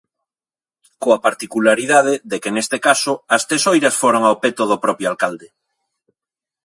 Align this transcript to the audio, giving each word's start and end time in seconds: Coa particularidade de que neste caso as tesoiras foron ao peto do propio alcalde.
Coa 1.03 1.17
particularidade 1.27 2.13
de 2.31 2.37
que 2.41 2.51
neste 2.55 2.77
caso 2.87 3.13
as 3.35 3.43
tesoiras 3.49 3.95
foron 4.01 4.23
ao 4.25 4.39
peto 4.43 4.63
do 4.71 4.81
propio 4.85 5.07
alcalde. 5.11 5.47